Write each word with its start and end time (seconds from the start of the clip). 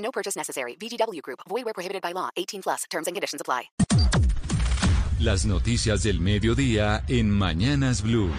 No 0.00 0.10
purchase 0.10 0.36
necessary. 0.36 0.76
VGW 0.76 1.22
Group. 1.22 1.40
Void 1.48 1.64
where 1.64 1.74
prohibited 1.74 2.02
by 2.02 2.12
law. 2.12 2.28
18 2.36 2.62
plus. 2.62 2.84
Terms 2.90 3.06
and 3.06 3.14
conditions 3.16 3.40
apply. 3.40 3.70
Las 5.20 5.44
noticias 5.44 6.02
del 6.02 6.18
mediodía 6.20 7.04
en 7.06 7.30
Mañanas 7.30 8.02
Blue. 8.02 8.30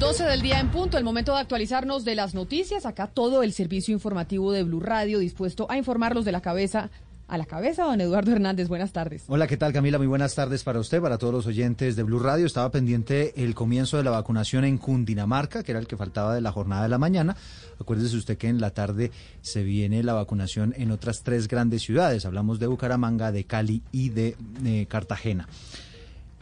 12 0.00 0.24
del 0.24 0.42
día 0.42 0.60
en 0.60 0.70
punto, 0.70 0.98
el 0.98 1.04
momento 1.04 1.34
de 1.34 1.40
actualizarnos 1.40 2.04
de 2.04 2.14
las 2.14 2.34
noticias. 2.34 2.84
Acá 2.84 3.06
todo 3.06 3.42
el 3.42 3.52
servicio 3.52 3.94
informativo 3.94 4.50
de 4.50 4.64
Blue 4.64 4.80
Radio 4.80 5.18
dispuesto 5.18 5.66
a 5.70 5.76
informarlos 5.76 6.24
de 6.24 6.32
la 6.32 6.42
cabeza 6.42 6.90
a 7.34 7.38
la 7.38 7.46
cabeza, 7.46 7.84
don 7.84 8.00
Eduardo 8.00 8.32
Hernández. 8.32 8.68
Buenas 8.68 8.92
tardes. 8.92 9.24
Hola, 9.26 9.48
¿qué 9.48 9.56
tal 9.56 9.72
Camila? 9.72 9.98
Muy 9.98 10.06
buenas 10.06 10.36
tardes 10.36 10.62
para 10.62 10.78
usted, 10.78 11.02
para 11.02 11.18
todos 11.18 11.34
los 11.34 11.46
oyentes 11.46 11.96
de 11.96 12.02
Blue 12.04 12.20
Radio. 12.20 12.46
Estaba 12.46 12.70
pendiente 12.70 13.32
el 13.36 13.56
comienzo 13.56 13.96
de 13.96 14.04
la 14.04 14.12
vacunación 14.12 14.64
en 14.64 14.78
Cundinamarca, 14.78 15.64
que 15.64 15.72
era 15.72 15.80
el 15.80 15.88
que 15.88 15.96
faltaba 15.96 16.34
de 16.34 16.40
la 16.40 16.52
jornada 16.52 16.84
de 16.84 16.88
la 16.88 16.98
mañana. 16.98 17.36
Acuérdese 17.80 18.16
usted 18.16 18.38
que 18.38 18.46
en 18.48 18.60
la 18.60 18.70
tarde 18.70 19.10
se 19.42 19.64
viene 19.64 20.04
la 20.04 20.12
vacunación 20.12 20.74
en 20.76 20.92
otras 20.92 21.24
tres 21.24 21.48
grandes 21.48 21.82
ciudades. 21.82 22.24
Hablamos 22.24 22.60
de 22.60 22.68
Bucaramanga, 22.68 23.32
de 23.32 23.44
Cali 23.44 23.82
y 23.90 24.10
de 24.10 24.36
eh, 24.64 24.86
Cartagena. 24.88 25.48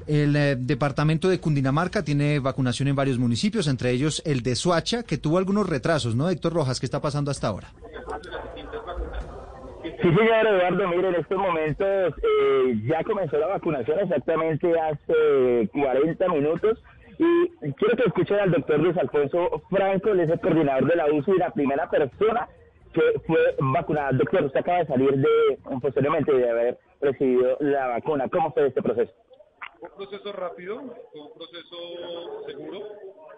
El 0.06 0.36
eh, 0.36 0.56
departamento 0.56 1.28
de 1.31 1.41
Cundinamarca 1.41 2.03
tiene 2.03 2.38
vacunación 2.38 2.88
en 2.88 2.97
varios 2.97 3.19
municipios, 3.19 3.66
entre 3.66 3.92
ellos 3.92 4.20
el 4.27 4.42
de 4.42 4.56
Soacha, 4.56 5.05
que 5.05 5.16
tuvo 5.16 5.38
algunos 5.38 5.66
retrasos, 5.66 6.14
¿no, 6.14 6.28
Héctor 6.28 6.53
Rojas? 6.53 6.81
¿Qué 6.81 6.86
está 6.86 7.00
pasando 7.00 7.31
hasta 7.31 7.48
ahora? 7.48 7.72
Sí, 10.03 10.08
señor 10.08 10.47
Eduardo, 10.47 10.89
mire, 10.89 11.08
en 11.11 11.14
estos 11.14 11.39
momentos 11.39 12.14
eh, 12.22 12.75
ya 12.86 13.05
comenzó 13.05 13.39
la 13.39 13.47
vacunación 13.47 14.00
exactamente 14.00 14.78
hace 14.81 15.69
40 15.72 16.28
minutos 16.28 16.83
y 17.19 17.72
quiero 17.75 17.97
que 17.97 18.09
escuchen 18.09 18.41
al 18.41 18.50
doctor 18.50 18.81
Luis 18.81 18.97
Alfonso 18.98 19.62
Franco, 19.70 20.11
él 20.11 20.20
es 20.20 20.31
el 20.31 20.41
coordinador 20.41 20.89
de 20.89 20.97
la 20.97 21.06
UCI 21.06 21.31
y 21.31 21.39
la 21.39 21.53
primera 21.53 21.89
persona 21.89 22.48
que 22.92 23.00
fue 23.27 23.55
vacunada. 23.61 24.11
Doctor, 24.12 24.44
usted 24.44 24.61
acaba 24.61 24.78
de 24.78 24.86
salir 24.86 25.17
de, 25.17 25.59
posteriormente 25.81 26.33
de 26.33 26.50
haber 26.50 26.78
recibido 27.00 27.56
la 27.61 27.87
vacuna. 27.87 28.28
¿Cómo 28.28 28.53
fue 28.53 28.66
este 28.66 28.83
proceso? 28.83 29.12
un 29.83 29.89
proceso 29.97 30.33
rápido, 30.33 30.78
un 30.78 31.33
proceso 31.34 32.47
seguro. 32.47 32.81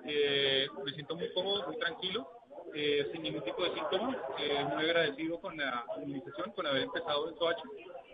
Eh, 0.07 0.67
me 0.85 0.93
siento 0.93 1.17
muy 1.17 1.33
cómodo, 1.33 1.67
muy 1.67 1.79
tranquilo, 1.79 2.29
eh, 2.75 3.07
sin 3.13 3.23
ningún 3.23 3.43
tipo 3.43 3.63
de 3.63 3.73
síntomas. 3.73 4.17
Eh, 4.39 4.65
muy 4.75 4.85
agradecido 4.85 5.41
con 5.41 5.57
la 5.57 5.85
administración, 5.97 6.53
con 6.53 6.67
haber 6.67 6.83
empezado 6.83 7.29
en 7.29 7.37
Soacha 7.37 7.63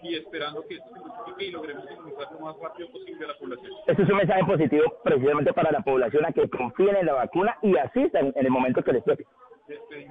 y 0.03 0.17
esperando 0.17 0.67
que 0.67 0.75
esto 0.75 0.89
se 0.93 1.01
multiplique 1.01 1.45
y 1.45 1.51
logremos 1.51 1.85
inmunizar 1.91 2.33
lo 2.33 2.41
más 2.41 2.57
rápido 2.61 2.91
posible 2.91 3.25
a 3.25 3.29
la 3.29 3.39
población. 3.39 3.73
Este 3.87 4.03
es 4.03 4.09
un 4.09 4.17
mensaje 4.17 4.45
positivo 4.45 4.85
precisamente 5.03 5.53
para 5.53 5.71
la 5.73 5.81
población 5.81 6.25
a 6.27 6.33
que 6.33 6.49
confíen 6.49 6.97
en 6.97 7.07
la 7.07 7.15
vacuna 7.15 7.57
y 7.63 7.77
asistan 7.77 8.33
en 8.35 8.45
el 8.45 8.51
momento 8.51 8.83
que 8.83 8.93
les 8.93 9.05
toque. 9.05 9.25
Eh, 9.69 10.09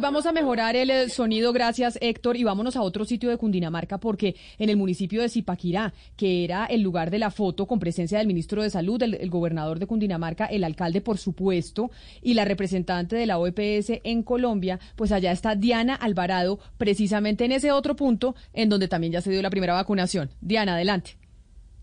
vamos 0.00 0.26
a 0.26 0.32
mejorar 0.32 0.76
el 0.76 0.90
eh, 0.90 1.08
sonido, 1.08 1.52
gracias 1.52 1.98
Héctor, 2.00 2.36
y 2.36 2.44
vámonos 2.44 2.76
a 2.76 2.82
otro 2.82 3.04
sitio 3.04 3.28
de 3.28 3.36
Cundinamarca 3.36 3.98
porque 3.98 4.36
en 4.58 4.70
el 4.70 4.76
municipio 4.76 5.20
de 5.20 5.28
Zipaquirá, 5.28 5.92
que 6.16 6.44
era 6.44 6.66
el 6.66 6.82
lugar 6.82 7.10
de 7.10 7.18
la 7.18 7.30
foto 7.30 7.66
con 7.66 7.78
presencia 7.78 8.18
del 8.18 8.26
ministro 8.26 8.62
de 8.62 8.70
Salud, 8.70 9.02
el, 9.02 9.14
el 9.14 9.30
gobernador 9.30 9.78
de 9.78 9.86
Cundinamarca, 9.86 10.46
el 10.46 10.64
alcalde 10.64 11.00
por 11.00 11.18
supuesto, 11.18 11.90
y 12.22 12.34
la 12.34 12.44
representante 12.44 13.16
de 13.16 13.26
la 13.26 13.38
OEPS 13.38 14.00
en 14.04 14.22
Colombia, 14.22 14.80
pues 14.96 15.12
allá 15.12 15.32
está 15.32 15.54
Diana 15.54 15.94
Alvarado, 15.94 16.58
precisamente 16.78 17.44
en 17.44 17.52
ese 17.52 17.72
otro 17.72 17.96
punto 17.96 18.34
en 18.52 18.68
donde 18.68 18.88
también 18.88 19.12
ya 19.12 19.20
se 19.20 19.30
dio 19.30 19.42
la 19.42 19.50
primera 19.50 19.74
vacunación. 19.74 20.30
Diana, 20.40 20.74
adelante. 20.74 21.25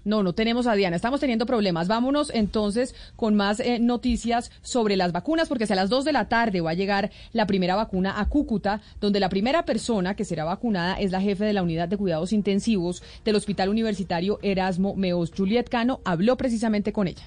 No, 0.06 0.22
no 0.22 0.34
tenemos 0.34 0.68
a 0.68 0.76
Diana, 0.76 0.96
estamos 0.96 1.20
teniendo 1.20 1.46
problemas. 1.46 1.88
Vámonos 1.88 2.32
entonces 2.34 2.94
con 3.16 3.36
más 3.36 3.60
eh, 3.60 3.80
noticias 3.80 4.52
sobre 4.62 4.98
las 4.98 5.12
vacunas, 5.12 5.48
porque 5.48 5.64
a 5.64 5.76
las 5.76 5.90
2 5.90 6.06
de 6.06 6.12
la 6.12 6.28
tarde 6.28 6.62
va 6.62 6.72
a 6.72 6.76
llegar 6.76 7.12
la 7.32 7.48
primera 7.48 7.76
vacuna 7.76 8.20
a 8.20 8.28
Cúcuta, 8.28 8.82
donde 9.00 9.20
la 9.20 9.30
primera 9.30 9.66
persona 9.66 10.16
que 10.16 10.26
será 10.26 10.44
vacunada 10.44 10.96
es 10.96 11.12
la 11.12 11.22
jefe 11.22 11.46
de 11.46 11.54
la 11.54 11.64
unidad 11.64 11.88
de 11.88 11.98
cuidados 11.98 12.34
intensivos 12.34 13.02
del 13.24 13.36
Hospital 13.36 13.70
Universitario 13.70 14.40
Erasmo 14.42 14.96
Meos. 14.96 15.32
Juliet 15.36 15.70
Cano 15.70 16.02
habló 16.04 16.36
precisamente 16.36 16.92
con 16.92 17.08
ella. 17.08 17.24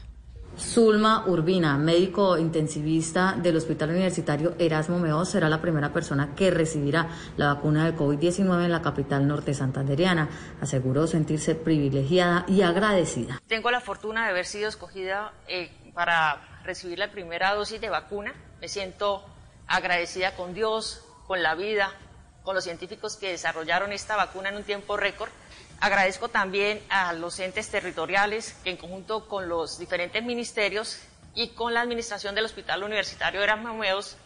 Zulma 0.59 1.25
Urbina, 1.27 1.77
médico 1.77 2.39
intensivista 2.39 3.35
del 3.37 3.57
Hospital 3.57 3.91
Universitario 3.91 4.55
Erasmo 4.59 4.99
Meos, 4.99 5.29
será 5.29 5.51
la 5.51 5.61
primera 5.61 5.93
persona 5.93 6.35
que 6.35 6.51
recibirá 6.51 7.09
la 7.37 7.53
vacuna 7.53 7.85
del 7.85 7.95
COVID-19 7.95 8.65
en 8.65 8.73
la 8.73 8.81
capital 8.81 9.29
norte 9.29 9.53
santanderiana. 9.53 10.31
Aseguró 10.63 11.07
sentirse 11.07 11.55
privilegiada 11.55 12.47
y 12.49 12.63
agradecida. 12.63 13.43
Tengo 13.47 13.71
la 13.71 13.83
fortuna 13.83 14.25
de 14.25 14.31
haber 14.31 14.47
sido 14.47 14.69
escogida 14.69 15.35
eh, 15.47 15.71
para 15.93 16.41
recibir 16.65 16.99
la 16.99 17.11
primera 17.11 17.55
dosis 17.55 17.79
de 17.79 17.91
vacuna. 17.91 18.33
Me 18.59 18.69
siento 18.69 19.27
agradecida 19.67 20.37
con 20.37 20.55
Dios, 20.55 21.05
con 21.27 21.43
la 21.43 21.55
vida, 21.55 21.93
con 22.45 22.55
los 22.55 22.65
científicos 22.65 23.17
que 23.17 23.31
desarrollaron 23.31 23.93
esta 23.93 24.17
vacuna 24.17 24.49
en 24.49 24.57
un 24.57 24.63
tiempo 24.63 24.97
récord 24.97 25.31
Agradezco 25.81 26.29
también 26.29 26.81
a 26.89 27.13
los 27.13 27.39
entes 27.39 27.69
territoriales 27.69 28.55
que 28.65 28.71
en 28.71 28.77
conjunto 28.77 29.29
con 29.29 29.49
los 29.49 29.79
diferentes 29.79 30.23
ministerios 30.25 30.99
y 31.35 31.49
con 31.49 31.75
la 31.75 31.83
administración 31.83 32.35
del 32.35 32.47
Hospital 32.47 32.83
Universitario 32.83 33.43
Erasmus 33.43 34.17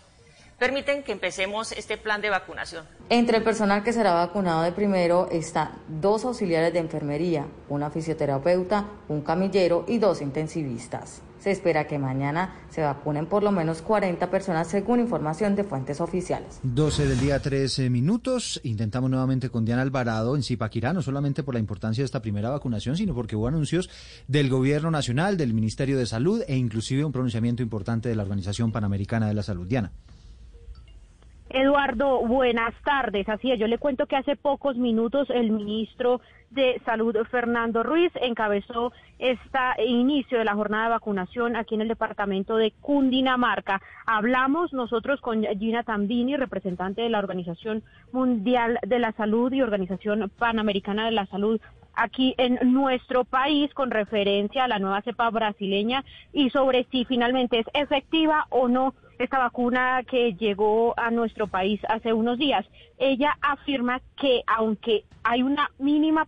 permiten 0.60 1.02
que 1.02 1.12
empecemos 1.12 1.72
este 1.72 1.96
plan 1.96 2.20
de 2.20 2.28
vacunación. 2.28 2.84
Entre 3.08 3.38
el 3.38 3.42
personal 3.42 3.82
que 3.82 3.94
será 3.94 4.12
vacunado 4.12 4.62
de 4.62 4.72
primero 4.72 5.26
están 5.32 5.70
dos 5.88 6.26
auxiliares 6.26 6.72
de 6.74 6.78
enfermería, 6.78 7.46
una 7.70 7.90
fisioterapeuta, 7.90 8.84
un 9.08 9.22
camillero 9.22 9.86
y 9.88 9.96
dos 9.96 10.20
intensivistas. 10.20 11.22
Se 11.40 11.50
espera 11.50 11.86
que 11.86 11.98
mañana 11.98 12.56
se 12.68 12.82
vacunen 12.82 13.24
por 13.24 13.42
lo 13.42 13.50
menos 13.50 13.80
40 13.80 14.30
personas 14.30 14.68
según 14.68 15.00
información 15.00 15.56
de 15.56 15.64
fuentes 15.64 16.02
oficiales. 16.02 16.60
12 16.62 17.06
del 17.06 17.18
día, 17.18 17.40
13 17.40 17.88
minutos. 17.88 18.60
Intentamos 18.62 19.08
nuevamente 19.08 19.48
con 19.48 19.64
Diana 19.64 19.80
Alvarado 19.80 20.36
en 20.36 20.42
Zipaquirá, 20.42 20.92
no 20.92 21.00
solamente 21.00 21.42
por 21.42 21.54
la 21.54 21.60
importancia 21.60 22.02
de 22.02 22.04
esta 22.04 22.20
primera 22.20 22.50
vacunación, 22.50 22.98
sino 22.98 23.14
porque 23.14 23.36
hubo 23.36 23.48
anuncios 23.48 23.88
del 24.28 24.50
Gobierno 24.50 24.90
Nacional, 24.90 25.38
del 25.38 25.54
Ministerio 25.54 25.96
de 25.96 26.04
Salud 26.04 26.42
e 26.46 26.56
inclusive 26.56 27.06
un 27.06 27.12
pronunciamiento 27.12 27.62
importante 27.62 28.10
de 28.10 28.16
la 28.16 28.24
Organización 28.24 28.70
Panamericana 28.70 29.26
de 29.26 29.32
la 29.32 29.42
Salud. 29.42 29.66
Diana. 29.66 29.92
Eduardo, 31.52 32.24
buenas 32.26 32.72
tardes. 32.84 33.28
Así 33.28 33.50
es, 33.50 33.58
yo 33.58 33.66
le 33.66 33.78
cuento 33.78 34.06
que 34.06 34.14
hace 34.14 34.36
pocos 34.36 34.76
minutos 34.76 35.28
el 35.30 35.50
ministro 35.50 36.20
de 36.50 36.80
Salud, 36.84 37.16
Fernando 37.28 37.82
Ruiz, 37.82 38.12
encabezó 38.20 38.92
este 39.18 39.58
inicio 39.84 40.38
de 40.38 40.44
la 40.44 40.54
jornada 40.54 40.84
de 40.84 40.90
vacunación 40.90 41.56
aquí 41.56 41.74
en 41.74 41.80
el 41.80 41.88
departamento 41.88 42.56
de 42.56 42.72
Cundinamarca. 42.80 43.82
Hablamos 44.06 44.72
nosotros 44.72 45.20
con 45.20 45.42
Gina 45.42 45.82
Tambini, 45.82 46.36
representante 46.36 47.02
de 47.02 47.10
la 47.10 47.18
Organización 47.18 47.82
Mundial 48.12 48.78
de 48.86 49.00
la 49.00 49.10
Salud 49.12 49.52
y 49.52 49.62
Organización 49.62 50.30
Panamericana 50.38 51.04
de 51.04 51.12
la 51.12 51.26
Salud 51.26 51.60
aquí 51.94 52.34
en 52.38 52.72
nuestro 52.72 53.24
país 53.24 53.74
con 53.74 53.90
referencia 53.90 54.64
a 54.64 54.68
la 54.68 54.78
nueva 54.78 55.02
cepa 55.02 55.28
brasileña 55.30 56.04
y 56.32 56.50
sobre 56.50 56.84
si 56.92 57.04
finalmente 57.04 57.58
es 57.58 57.66
efectiva 57.74 58.46
o 58.50 58.68
no 58.68 58.94
esta 59.24 59.38
vacuna 59.38 60.02
que 60.08 60.34
llegó 60.34 60.94
a 60.98 61.10
nuestro 61.10 61.46
país 61.46 61.80
hace 61.88 62.12
unos 62.12 62.38
días. 62.38 62.66
Ella 62.98 63.36
afirma 63.40 64.00
que 64.20 64.42
aunque 64.46 65.04
hay 65.22 65.42
una 65.42 65.70
mínima 65.78 66.26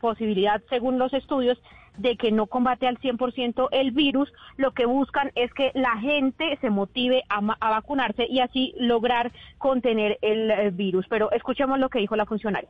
posibilidad, 0.00 0.62
según 0.68 0.98
los 0.98 1.12
estudios, 1.12 1.58
de 1.96 2.16
que 2.16 2.32
no 2.32 2.46
combate 2.46 2.88
al 2.88 2.98
100% 2.98 3.68
el 3.70 3.92
virus, 3.92 4.32
lo 4.56 4.72
que 4.72 4.84
buscan 4.84 5.30
es 5.36 5.52
que 5.54 5.70
la 5.74 5.96
gente 5.98 6.58
se 6.60 6.70
motive 6.70 7.22
a, 7.28 7.40
vacunarse 7.40 8.26
y 8.28 8.40
así 8.40 8.74
lograr 8.78 9.30
contener 9.58 10.18
el, 10.20 10.50
el 10.50 10.70
virus. 10.72 11.06
Pero 11.08 11.30
escuchemos 11.30 11.78
lo 11.78 11.88
que 11.88 12.00
dijo 12.00 12.16
la 12.16 12.26
funcionaria 12.26 12.68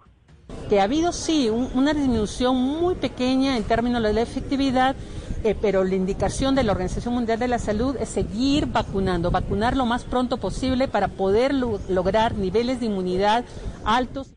que 0.69 0.81
ha 0.81 0.85
habido 0.85 1.12
sí 1.12 1.49
una 1.50 1.93
disminución 1.93 2.56
muy 2.56 2.94
pequeña 2.94 3.56
en 3.56 3.65
términos 3.65 4.03
de 4.03 4.12
la 4.12 4.23
efectividad, 4.23 4.97
eh, 5.44 5.55
pero 5.61 5.85
la 5.85 5.94
indicación 5.94 6.55
de 6.55 6.64
la 6.64 6.73
Organización 6.73 7.14
Mundial 7.14 7.38
de 7.38 7.49
la 7.49 7.58
Salud 7.58 7.96
es 8.00 8.08
seguir 8.08 8.67
vacunando, 8.67 9.31
vacunar 9.31 9.76
lo 9.76 9.85
más 9.85 10.05
pronto 10.05 10.38
posible 10.38 10.88
para 10.88 11.08
poder 11.08 11.52
lograr 11.55 12.35
niveles 12.35 12.81
de 12.81 12.87
inmunidad 12.87 13.44
altos. 13.85 14.35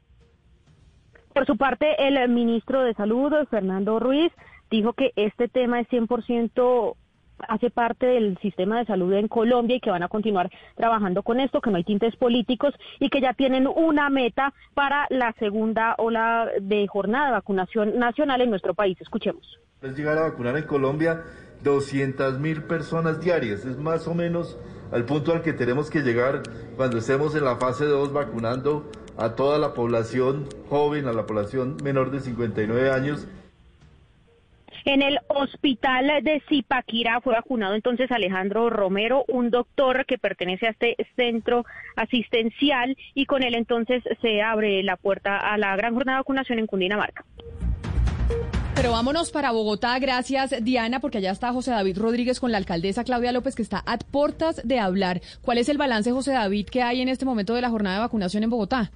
Por 1.34 1.46
su 1.46 1.56
parte, 1.56 2.08
el 2.08 2.30
ministro 2.30 2.82
de 2.84 2.94
Salud, 2.94 3.32
Fernando 3.50 4.00
Ruiz, 4.00 4.34
dijo 4.70 4.94
que 4.94 5.14
este 5.16 5.48
tema 5.48 5.80
es 5.80 5.88
100% 5.88 6.96
hace 7.48 7.70
parte 7.70 8.06
del 8.06 8.38
sistema 8.40 8.80
de 8.80 8.86
salud 8.86 9.14
en 9.14 9.28
Colombia 9.28 9.78
y 9.78 9.80
que 9.80 9.92
van 9.92 10.04
a 10.04 10.10
continuar 10.10 10.50
trabajando 10.76 11.24
con 11.24 11.40
esto, 11.40 11.62
que 11.62 11.70
no 11.70 11.78
hay 11.78 11.84
tintes 11.84 12.16
políticos 12.16 12.74
y 13.00 13.10
que 13.10 13.22
ya 13.22 13.34
tienen 13.34 13.68
una 13.68 14.10
meta 14.10 14.54
para 14.74 15.08
la 15.10 15.34
segunda 15.40 15.96
ola 16.00 16.50
de 16.60 16.88
jornada 16.88 17.28
de 17.28 17.32
vacunación 17.34 17.98
nacional 17.98 18.42
en 18.42 18.50
nuestro 18.50 18.74
país. 18.74 19.00
Escuchemos. 19.00 19.60
Es 19.80 19.96
llegar 19.96 20.18
a 20.18 20.24
vacunar 20.24 20.58
en 20.58 20.64
Colombia 20.64 21.22
200 21.64 22.40
mil 22.40 22.64
personas 22.64 23.22
diarias, 23.22 23.64
es 23.64 23.78
más 23.78 24.08
o 24.08 24.16
menos 24.16 24.58
al 24.92 25.06
punto 25.06 25.34
al 25.34 25.44
que 25.44 25.54
tenemos 25.54 25.92
que 25.92 26.02
llegar 26.02 26.42
cuando 26.76 26.98
estemos 26.98 27.36
en 27.36 27.46
la 27.46 27.58
fase 27.58 27.86
2 27.86 28.12
vacunando 28.12 28.90
a 29.18 29.36
toda 29.36 29.60
la 29.60 29.76
población 29.76 30.50
joven, 30.68 31.08
a 31.08 31.14
la 31.14 31.28
población 31.28 31.78
menor 31.84 32.10
de 32.10 32.22
59 32.22 32.90
años. 32.90 33.28
En 34.84 35.04
el 35.04 35.20
hospital 35.28 36.24
de 36.24 36.42
Zipaquirá 36.50 37.22
fue 37.22 37.36
vacunado 37.36 37.76
entonces 37.76 38.12
Alejandro 38.12 38.72
Romero, 38.72 39.26
un 39.28 39.52
doctor 39.52 40.08
que 40.08 40.18
pertenece 40.18 40.66
a 40.66 40.72
este 40.72 40.96
centro 41.16 41.66
asistencial 41.96 42.98
y 43.14 43.28
con 43.28 43.44
él 43.44 43.54
entonces 43.54 44.02
se 44.24 44.42
abre 44.42 44.82
la 44.82 44.98
puerta 44.98 45.38
a 45.38 45.56
la 45.60 45.76
gran 45.76 45.94
jornada 45.94 46.18
de 46.18 46.22
vacunación 46.22 46.58
en 46.58 46.66
Cundinamarca. 46.66 47.24
Pero 48.78 48.92
vámonos 48.92 49.32
para 49.32 49.50
Bogotá, 49.50 49.98
gracias 49.98 50.54
Diana, 50.62 51.00
porque 51.00 51.18
allá 51.18 51.32
está 51.32 51.52
José 51.52 51.72
David 51.72 51.98
Rodríguez 51.98 52.40
con 52.40 52.52
la 52.52 52.60
alcaldesa 52.60 53.04
Claudia 53.04 53.32
López, 53.32 53.56
que 53.56 53.64
está 53.64 53.84
a 53.88 53.98
puertas 53.98 54.62
de 54.64 54.80
hablar. 54.80 55.20
¿Cuál 55.42 55.58
es 55.58 55.68
el 55.68 55.80
balance, 55.80 56.12
José 56.12 56.34
David, 56.34 56.68
que 56.68 56.84
hay 56.84 57.02
en 57.02 57.10
este 57.10 57.26
momento 57.26 57.56
de 57.56 57.62
la 57.62 57.72
jornada 57.72 57.96
de 57.96 58.02
vacunación 58.02 58.44
en 58.44 58.52
Bogotá? 58.52 58.92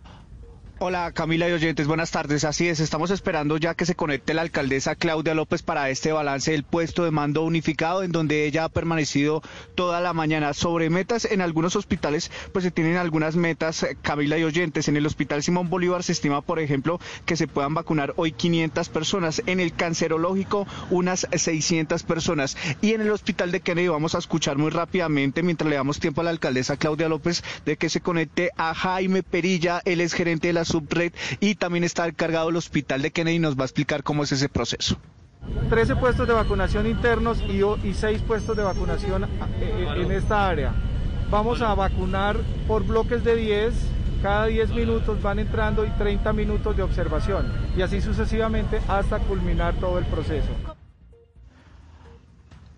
Hola 0.83 1.11
Camila 1.11 1.47
y 1.47 1.51
oyentes, 1.51 1.85
buenas 1.85 2.09
tardes. 2.09 2.43
Así 2.43 2.67
es, 2.67 2.79
estamos 2.79 3.11
esperando 3.11 3.57
ya 3.57 3.75
que 3.75 3.85
se 3.85 3.93
conecte 3.93 4.33
la 4.33 4.41
alcaldesa 4.41 4.95
Claudia 4.95 5.35
López 5.35 5.61
para 5.61 5.91
este 5.91 6.11
balance 6.11 6.49
del 6.49 6.63
puesto 6.63 7.05
de 7.05 7.11
mando 7.11 7.43
unificado 7.43 8.01
en 8.01 8.11
donde 8.11 8.47
ella 8.47 8.63
ha 8.63 8.69
permanecido 8.69 9.43
toda 9.75 10.01
la 10.01 10.13
mañana. 10.13 10.55
Sobre 10.55 10.89
metas 10.89 11.25
en 11.25 11.41
algunos 11.41 11.75
hospitales, 11.75 12.31
pues 12.51 12.63
se 12.63 12.71
tienen 12.71 12.97
algunas 12.97 13.35
metas, 13.35 13.85
Camila 14.01 14.39
y 14.39 14.43
oyentes. 14.43 14.87
En 14.87 14.97
el 14.97 15.05
Hospital 15.05 15.43
Simón 15.43 15.69
Bolívar 15.69 16.01
se 16.01 16.13
estima, 16.13 16.41
por 16.41 16.57
ejemplo, 16.59 16.99
que 17.27 17.37
se 17.37 17.47
puedan 17.47 17.75
vacunar 17.75 18.15
hoy 18.15 18.31
500 18.31 18.89
personas. 18.89 19.43
En 19.45 19.59
el 19.59 19.75
cancerológico, 19.75 20.65
unas 20.89 21.27
600 21.31 22.01
personas. 22.01 22.57
Y 22.81 22.93
en 22.93 23.01
el 23.01 23.11
Hospital 23.11 23.51
de 23.51 23.61
Kennedy 23.61 23.89
vamos 23.89 24.15
a 24.15 24.17
escuchar 24.17 24.57
muy 24.57 24.71
rápidamente, 24.71 25.43
mientras 25.43 25.69
le 25.69 25.75
damos 25.75 25.99
tiempo 25.99 26.21
a 26.21 26.23
la 26.23 26.31
alcaldesa 26.31 26.77
Claudia 26.77 27.07
López, 27.07 27.43
de 27.67 27.77
que 27.77 27.89
se 27.89 28.01
conecte 28.01 28.49
a 28.57 28.73
Jaime 28.73 29.21
Perilla, 29.21 29.83
él 29.85 30.01
es 30.01 30.13
gerente 30.13 30.47
de 30.47 30.53
la 30.53 30.70
subred 30.71 31.13
y 31.39 31.55
también 31.55 31.83
está 31.83 32.07
encargado 32.07 32.49
el 32.49 32.55
hospital 32.55 33.01
de 33.01 33.11
Kennedy 33.11 33.35
y 33.35 33.39
nos 33.39 33.57
va 33.57 33.63
a 33.63 33.65
explicar 33.65 34.03
cómo 34.03 34.23
es 34.23 34.31
ese 34.31 34.49
proceso. 34.49 34.97
13 35.69 35.95
puestos 35.95 36.27
de 36.27 36.33
vacunación 36.33 36.87
internos 36.87 37.41
y, 37.47 37.61
y 37.87 37.93
6 37.93 38.21
puestos 38.21 38.55
de 38.55 38.63
vacunación 38.63 39.27
en 39.59 40.11
esta 40.11 40.47
área. 40.47 40.73
Vamos 41.29 41.61
a 41.61 41.73
vacunar 41.73 42.37
por 42.67 42.85
bloques 42.85 43.23
de 43.23 43.35
10, 43.35 43.73
cada 44.21 44.45
10 44.47 44.69
minutos 44.71 45.21
van 45.21 45.39
entrando 45.39 45.85
y 45.85 45.89
30 45.91 46.33
minutos 46.33 46.75
de 46.75 46.83
observación 46.83 47.51
y 47.75 47.81
así 47.81 48.01
sucesivamente 48.01 48.81
hasta 48.87 49.19
culminar 49.19 49.73
todo 49.75 49.97
el 49.97 50.05
proceso. 50.05 50.49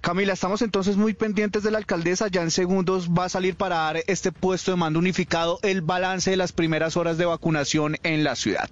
Camila, 0.04 0.34
estamos 0.34 0.62
entonces 0.62 0.98
muy 0.98 1.14
pendientes 1.14 1.64
de 1.64 1.72
la 1.72 1.78
alcaldesa. 1.78 2.28
Ya 2.28 2.42
en 2.42 2.52
segundos 2.52 3.10
va 3.10 3.24
a 3.24 3.30
salir 3.30 3.56
para 3.56 3.78
dar 3.78 4.04
este 4.08 4.34
puesto 4.34 4.72
de 4.72 4.76
mando 4.76 5.00
unificado 5.00 5.60
el 5.62 5.82
balance 5.82 6.30
de 6.30 6.36
las 6.36 6.52
primeras 6.52 6.98
horas 6.98 7.18
de 7.18 7.24
vacunación 7.24 7.96
en 8.04 8.26
la 8.26 8.36
ciudad. 8.36 8.70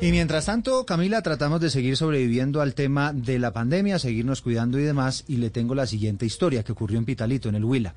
Y 0.00 0.10
mientras 0.10 0.46
tanto, 0.46 0.86
Camila, 0.86 1.20
tratamos 1.20 1.60
de 1.60 1.68
seguir 1.68 1.98
sobreviviendo 1.98 2.62
al 2.62 2.74
tema 2.74 3.12
de 3.12 3.38
la 3.38 3.52
pandemia, 3.52 3.98
seguirnos 3.98 4.40
cuidando 4.40 4.78
y 4.78 4.84
demás. 4.84 5.24
Y 5.28 5.36
le 5.36 5.50
tengo 5.50 5.74
la 5.74 5.86
siguiente 5.86 6.24
historia 6.24 6.62
que 6.62 6.72
ocurrió 6.72 6.98
en 6.98 7.04
Pitalito, 7.04 7.50
en 7.50 7.54
el 7.54 7.66
Huila. 7.66 7.92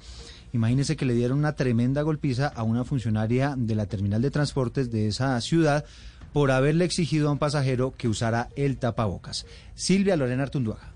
Imagínese 0.51 0.97
que 0.97 1.05
le 1.05 1.13
dieron 1.13 1.37
una 1.37 1.55
tremenda 1.55 2.01
golpiza 2.01 2.47
a 2.47 2.63
una 2.63 2.83
funcionaria 2.83 3.55
de 3.57 3.75
la 3.75 3.85
terminal 3.85 4.21
de 4.21 4.29
transportes 4.29 4.91
de 4.91 5.07
esa 5.07 5.39
ciudad 5.39 5.85
por 6.33 6.51
haberle 6.51 6.83
exigido 6.83 7.29
a 7.29 7.31
un 7.31 7.39
pasajero 7.39 7.93
que 7.97 8.09
usara 8.09 8.49
el 8.57 8.75
tapabocas. 8.75 9.45
Silvia 9.73 10.17
Lorena 10.17 10.43
Artunduaga. 10.43 10.91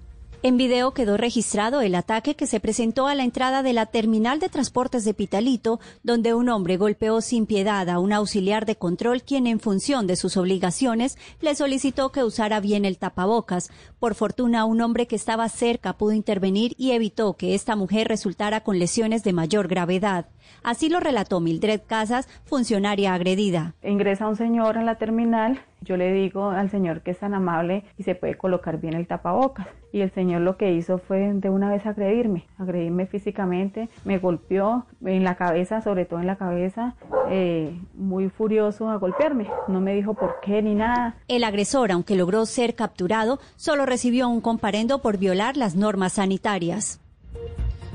En 0.46 0.58
video 0.58 0.92
quedó 0.92 1.18
registrado 1.18 1.82
el 1.82 1.96
ataque 1.96 2.36
que 2.36 2.46
se 2.46 2.60
presentó 2.60 3.08
a 3.08 3.16
la 3.16 3.24
entrada 3.24 3.64
de 3.64 3.74
la 3.74 3.88
terminal 3.88 4.40
de 4.40 4.48
transportes 4.48 5.04
de 5.04 5.16
Pitalito, 5.16 5.80
donde 6.04 6.36
un 6.36 6.50
hombre 6.50 6.78
golpeó 6.78 7.20
sin 7.22 7.48
piedad 7.48 7.90
a 7.90 7.98
un 7.98 8.14
auxiliar 8.14 8.68
de 8.68 8.76
control 8.76 9.24
quien 9.24 9.48
en 9.48 9.60
función 9.60 10.06
de 10.06 10.16
sus 10.16 10.38
obligaciones 10.38 11.18
le 11.42 11.56
solicitó 11.56 12.12
que 12.12 12.24
usara 12.24 12.60
bien 12.60 12.86
el 12.86 13.00
tapabocas. 13.00 13.72
Por 13.98 14.14
fortuna, 14.14 14.66
un 14.66 14.82
hombre 14.82 15.08
que 15.08 15.16
estaba 15.16 15.50
cerca 15.50 15.94
pudo 15.94 16.12
intervenir 16.12 16.76
y 16.78 16.92
evitó 16.92 17.34
que 17.34 17.56
esta 17.56 17.76
mujer 17.76 18.08
resultara 18.08 18.62
con 18.62 18.78
lesiones 18.78 19.24
de 19.24 19.34
mayor 19.34 19.68
gravedad. 19.68 20.28
Así 20.62 20.90
lo 20.90 21.00
relató 21.00 21.40
Mildred 21.40 21.82
Casas, 21.88 22.28
funcionaria 22.44 23.16
agredida. 23.16 23.74
Ingresa 23.84 24.28
un 24.28 24.36
señor 24.36 24.78
en 24.78 24.86
la 24.86 25.00
terminal, 25.00 25.64
yo 25.86 25.96
le 25.96 26.12
digo 26.12 26.50
al 26.50 26.70
señor 26.70 27.02
que 27.02 27.12
es 27.12 27.20
tan 27.20 27.34
amable 27.34 27.86
y 27.98 28.04
se 28.04 28.16
puede 28.16 28.36
colocar 28.36 28.80
bien 28.82 28.96
el 28.96 29.08
tapabocas. 29.08 29.68
Y 29.94 30.02
el 30.02 30.12
señor 30.12 30.42
lo 30.42 30.58
que 30.58 30.74
hizo 30.74 30.98
fue 30.98 31.32
de 31.34 31.50
una 31.50 31.70
vez 31.70 31.86
agredirme, 31.86 32.46
agredirme 32.58 33.06
físicamente, 33.06 33.88
me 34.04 34.18
golpeó 34.18 34.86
en 35.06 35.24
la 35.24 35.36
cabeza, 35.36 35.82
sobre 35.82 36.04
todo 36.04 36.20
en 36.20 36.28
la 36.28 36.36
cabeza, 36.36 36.96
eh, 37.30 37.80
muy 37.94 38.30
furioso 38.30 38.90
a 38.90 38.98
golpearme. 38.98 39.48
No 39.70 39.80
me 39.80 39.94
dijo 39.94 40.14
por 40.14 40.42
qué 40.42 40.62
ni 40.62 40.76
nada. 40.76 41.16
El 41.30 41.46
agresor, 41.46 41.94
aunque 41.94 42.16
logró 42.16 42.46
ser 42.46 42.76
capturado, 42.76 43.40
solo 43.56 43.86
recibió 43.86 44.28
un 44.28 44.42
comparendo 44.42 45.02
por 45.02 45.18
violar 45.18 45.56
las 45.56 45.76
normas 45.76 46.14
sanitarias. 46.14 47.00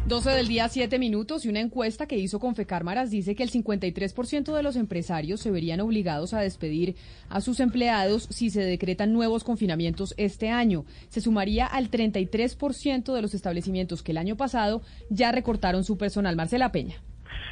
12 0.06 0.30
del 0.30 0.48
día, 0.48 0.68
7 0.68 0.98
minutos, 0.98 1.44
y 1.44 1.48
una 1.50 1.60
encuesta 1.60 2.06
que 2.06 2.16
hizo 2.16 2.40
Confecármaras 2.40 3.10
dice 3.10 3.36
que 3.36 3.42
el 3.42 3.50
53% 3.50 4.54
de 4.54 4.62
los 4.62 4.76
empresarios 4.76 5.40
se 5.40 5.50
verían 5.50 5.80
obligados 5.80 6.34
a 6.34 6.40
despedir 6.40 6.96
a 7.28 7.40
sus 7.40 7.60
empleados 7.60 8.24
si 8.30 8.50
se 8.50 8.62
decretan 8.62 9.12
nuevos 9.12 9.44
confinamientos 9.44 10.14
este 10.16 10.48
año. 10.50 10.84
Se 11.08 11.20
sumaría 11.20 11.66
al 11.66 11.90
33% 11.90 13.14
de 13.14 13.22
los 13.22 13.34
establecimientos 13.34 14.02
que 14.02 14.12
el 14.12 14.18
año 14.18 14.36
pasado 14.36 14.82
ya 15.10 15.32
recortaron 15.32 15.84
su 15.84 15.96
personal. 15.96 16.34
Marcela 16.34 16.72
Peña. 16.72 16.96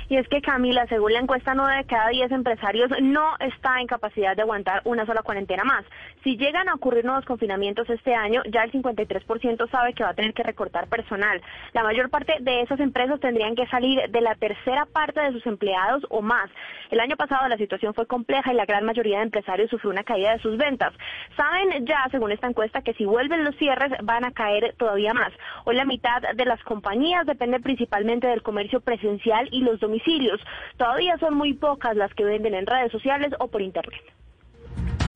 Y 0.08 0.16
es 0.16 0.26
que 0.28 0.40
Camila, 0.40 0.86
según 0.88 1.12
la 1.12 1.20
encuesta, 1.20 1.54
9 1.54 1.76
de 1.76 1.84
cada 1.84 2.08
10 2.08 2.32
empresarios 2.32 2.90
no 3.02 3.34
está 3.40 3.80
en 3.80 3.86
capacidad 3.86 4.34
de 4.34 4.42
aguantar 4.42 4.80
una 4.84 5.04
sola 5.04 5.22
cuarentena 5.22 5.64
más. 5.64 5.84
Si 6.28 6.36
llegan 6.36 6.68
a 6.68 6.74
ocurrir 6.74 7.06
nuevos 7.06 7.24
confinamientos 7.24 7.88
este 7.88 8.14
año, 8.14 8.42
ya 8.50 8.62
el 8.62 8.70
53% 8.70 9.70
sabe 9.70 9.94
que 9.94 10.04
va 10.04 10.10
a 10.10 10.14
tener 10.14 10.34
que 10.34 10.42
recortar 10.42 10.86
personal. 10.86 11.40
La 11.72 11.82
mayor 11.82 12.10
parte 12.10 12.34
de 12.40 12.60
esas 12.60 12.78
empresas 12.80 13.18
tendrían 13.18 13.54
que 13.54 13.66
salir 13.68 14.10
de 14.10 14.20
la 14.20 14.34
tercera 14.34 14.84
parte 14.84 15.22
de 15.22 15.32
sus 15.32 15.46
empleados 15.46 16.04
o 16.10 16.20
más. 16.20 16.50
El 16.90 17.00
año 17.00 17.16
pasado 17.16 17.48
la 17.48 17.56
situación 17.56 17.94
fue 17.94 18.06
compleja 18.06 18.52
y 18.52 18.56
la 18.56 18.66
gran 18.66 18.84
mayoría 18.84 19.16
de 19.16 19.24
empresarios 19.24 19.70
sufrió 19.70 19.90
una 19.90 20.04
caída 20.04 20.32
de 20.32 20.40
sus 20.40 20.58
ventas. 20.58 20.92
Saben 21.34 21.86
ya, 21.86 22.06
según 22.10 22.30
esta 22.30 22.46
encuesta, 22.46 22.82
que 22.82 22.92
si 22.92 23.06
vuelven 23.06 23.42
los 23.42 23.56
cierres 23.56 23.92
van 24.02 24.26
a 24.26 24.32
caer 24.32 24.74
todavía 24.76 25.14
más. 25.14 25.32
Hoy 25.64 25.76
la 25.76 25.86
mitad 25.86 26.20
de 26.34 26.44
las 26.44 26.62
compañías 26.64 27.24
depende 27.24 27.58
principalmente 27.60 28.26
del 28.26 28.42
comercio 28.42 28.82
presencial 28.82 29.48
y 29.50 29.62
los 29.62 29.80
domicilios. 29.80 30.42
Todavía 30.76 31.16
son 31.16 31.38
muy 31.38 31.54
pocas 31.54 31.96
las 31.96 32.12
que 32.12 32.24
venden 32.24 32.52
en 32.52 32.66
redes 32.66 32.92
sociales 32.92 33.32
o 33.38 33.48
por 33.48 33.62
internet. 33.62 34.02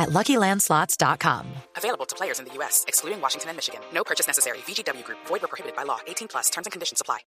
at 0.00 0.08
LuckyLandSlots.com. 0.08 1.46
Available 1.76 2.06
to 2.06 2.16
players 2.16 2.38
in 2.40 2.46
the 2.46 2.54
U.S., 2.58 2.84
excluding 2.88 3.20
Washington 3.20 3.50
and 3.50 3.56
Michigan. 3.56 3.80
No 3.92 4.02
purchase 4.02 4.26
necessary. 4.26 4.58
VGW 4.66 5.04
Group. 5.04 5.18
Void 5.28 5.42
where 5.42 5.48
prohibited 5.48 5.76
by 5.76 5.84
law. 5.84 5.98
18 6.06 6.28
plus. 6.28 6.48
Terms 6.50 6.66
and 6.66 6.72
conditions 6.72 7.02
apply. 7.02 7.20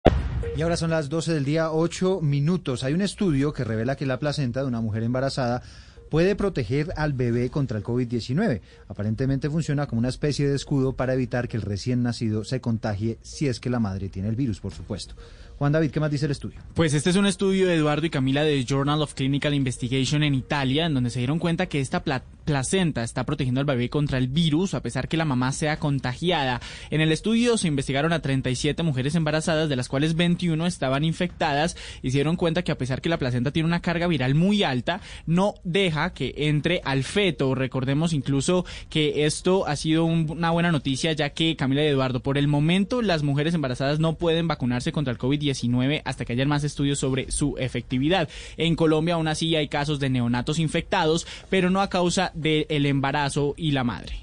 Y 0.55 0.61
ahora 0.63 0.75
son 0.75 0.89
las 0.89 1.07
12 1.09 1.33
del 1.33 1.45
día, 1.45 1.71
8 1.71 2.19
minutos. 2.21 2.83
Hay 2.83 2.93
un 2.93 3.01
estudio 3.01 3.53
que 3.53 3.63
revela 3.63 3.95
que 3.95 4.05
la 4.05 4.17
placenta 4.17 4.61
de 4.61 4.67
una 4.67 4.81
mujer 4.81 5.03
embarazada 5.03 5.61
puede 6.09 6.35
proteger 6.35 6.91
al 6.97 7.13
bebé 7.13 7.49
contra 7.49 7.77
el 7.77 7.83
COVID-19. 7.83 8.61
Aparentemente 8.89 9.49
funciona 9.49 9.87
como 9.87 9.99
una 9.99 10.09
especie 10.09 10.47
de 10.47 10.55
escudo 10.55 10.93
para 10.93 11.13
evitar 11.13 11.47
que 11.47 11.55
el 11.55 11.63
recién 11.63 12.03
nacido 12.03 12.43
se 12.43 12.59
contagie 12.59 13.17
si 13.21 13.47
es 13.47 13.61
que 13.61 13.69
la 13.69 13.79
madre 13.79 14.09
tiene 14.09 14.27
el 14.27 14.35
virus, 14.35 14.59
por 14.59 14.73
supuesto. 14.73 15.15
Juan 15.61 15.73
David, 15.73 15.91
¿qué 15.91 15.99
más 15.99 16.09
dice 16.09 16.25
el 16.25 16.31
estudio? 16.31 16.59
Pues 16.73 16.95
este 16.95 17.11
es 17.11 17.15
un 17.17 17.27
estudio 17.27 17.67
de 17.67 17.75
Eduardo 17.75 18.07
y 18.07 18.09
Camila 18.09 18.43
de 18.43 18.65
Journal 18.65 18.99
of 19.03 19.13
Clinical 19.13 19.53
Investigation 19.53 20.23
en 20.23 20.33
Italia, 20.33 20.87
en 20.87 20.95
donde 20.95 21.11
se 21.11 21.19
dieron 21.19 21.37
cuenta 21.37 21.67
que 21.67 21.79
esta 21.79 22.03
placenta 22.03 23.03
está 23.03 23.27
protegiendo 23.27 23.59
al 23.59 23.67
bebé 23.67 23.87
contra 23.87 24.17
el 24.17 24.27
virus, 24.27 24.73
a 24.73 24.81
pesar 24.81 25.07
que 25.07 25.17
la 25.17 25.25
mamá 25.25 25.51
sea 25.51 25.77
contagiada. 25.77 26.61
En 26.89 26.99
el 26.99 27.11
estudio 27.11 27.59
se 27.59 27.67
investigaron 27.67 28.11
a 28.11 28.23
37 28.23 28.81
mujeres 28.81 29.13
embarazadas, 29.13 29.69
de 29.69 29.75
las 29.75 29.87
cuales 29.87 30.15
21 30.15 30.65
estaban 30.65 31.03
infectadas, 31.03 31.77
y 32.01 32.09
se 32.09 32.17
dieron 32.17 32.37
cuenta 32.37 32.63
que 32.63 32.71
a 32.71 32.79
pesar 32.79 32.99
que 32.99 33.09
la 33.09 33.19
placenta 33.19 33.51
tiene 33.51 33.67
una 33.67 33.83
carga 33.83 34.07
viral 34.07 34.33
muy 34.33 34.63
alta, 34.63 34.99
no 35.27 35.53
deja 35.63 36.11
que 36.15 36.33
entre 36.37 36.81
al 36.85 37.03
feto. 37.03 37.53
Recordemos 37.53 38.13
incluso 38.13 38.65
que 38.89 39.27
esto 39.27 39.67
ha 39.67 39.75
sido 39.75 40.05
una 40.05 40.49
buena 40.49 40.71
noticia, 40.71 41.11
ya 41.11 41.29
que 41.29 41.55
Camila 41.55 41.83
y 41.83 41.87
Eduardo, 41.87 42.23
por 42.23 42.39
el 42.39 42.47
momento 42.47 43.03
las 43.03 43.21
mujeres 43.21 43.53
embarazadas 43.53 43.99
no 43.99 44.15
pueden 44.15 44.47
vacunarse 44.47 44.91
contra 44.91 45.13
el 45.13 45.19
COVID-19 45.19 45.50
hasta 46.05 46.25
que 46.25 46.33
haya 46.33 46.45
más 46.45 46.63
estudios 46.63 46.99
sobre 46.99 47.31
su 47.31 47.55
efectividad. 47.57 48.29
En 48.57 48.75
Colombia 48.75 49.15
aún 49.15 49.27
así 49.27 49.55
hay 49.55 49.67
casos 49.67 49.99
de 49.99 50.09
neonatos 50.09 50.59
infectados, 50.59 51.27
pero 51.49 51.69
no 51.69 51.81
a 51.81 51.89
causa 51.89 52.31
del 52.33 52.85
embarazo 52.85 53.53
y 53.57 53.71
la 53.71 53.83
madre. 53.83 54.21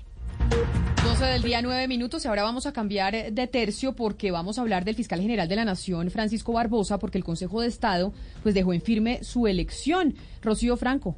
12 1.04 1.24
del 1.24 1.42
día, 1.42 1.62
9 1.62 1.88
minutos. 1.88 2.24
Y 2.24 2.28
ahora 2.28 2.42
vamos 2.42 2.66
a 2.66 2.72
cambiar 2.72 3.32
de 3.32 3.46
tercio 3.46 3.94
porque 3.94 4.30
vamos 4.30 4.58
a 4.58 4.60
hablar 4.60 4.84
del 4.84 4.94
fiscal 4.94 5.20
general 5.20 5.48
de 5.48 5.56
la 5.56 5.64
Nación, 5.64 6.10
Francisco 6.10 6.52
Barbosa, 6.52 6.98
porque 6.98 7.18
el 7.18 7.24
Consejo 7.24 7.60
de 7.60 7.68
Estado 7.68 8.12
pues 8.42 8.54
dejó 8.54 8.72
en 8.72 8.82
firme 8.82 9.24
su 9.24 9.46
elección. 9.46 10.14
Rocío 10.42 10.76
Franco. 10.76 11.16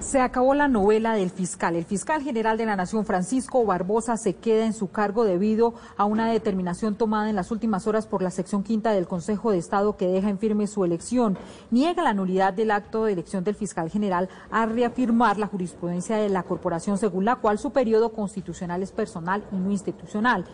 Se 0.00 0.20
acabó 0.20 0.54
la 0.54 0.68
novela 0.68 1.14
del 1.14 1.30
fiscal. 1.30 1.74
El 1.74 1.84
fiscal 1.84 2.22
general 2.22 2.58
de 2.58 2.66
la 2.66 2.76
Nación, 2.76 3.04
Francisco 3.06 3.64
Barbosa, 3.64 4.16
se 4.16 4.34
queda 4.34 4.66
en 4.66 4.72
su 4.72 4.90
cargo 4.90 5.24
debido 5.24 5.74
a 5.96 6.04
una 6.04 6.30
determinación 6.30 6.96
tomada 6.96 7.30
en 7.30 7.36
las 7.36 7.50
últimas 7.50 7.86
horas 7.86 8.06
por 8.06 8.22
la 8.22 8.30
sección 8.30 8.62
quinta 8.62 8.92
del 8.92 9.08
Consejo 9.08 9.50
de 9.50 9.58
Estado 9.58 9.96
que 9.96 10.06
deja 10.06 10.28
en 10.28 10.38
firme 10.38 10.66
su 10.66 10.84
elección. 10.84 11.38
Niega 11.70 12.02
la 12.02 12.14
nulidad 12.14 12.52
del 12.52 12.70
acto 12.70 13.04
de 13.04 13.14
elección 13.14 13.42
del 13.42 13.54
fiscal 13.54 13.90
general 13.90 14.28
a 14.50 14.66
reafirmar 14.66 15.38
la 15.38 15.46
jurisprudencia 15.46 16.16
de 16.16 16.28
la 16.28 16.42
corporación 16.42 16.98
según 16.98 17.24
la 17.24 17.36
cual 17.36 17.58
su 17.58 17.70
periodo 17.70 18.12
constitucional 18.12 18.82
es 18.82 18.92
personal 18.92 19.44
y 19.50 19.56
no 19.56 19.70
institucional. 19.70 20.44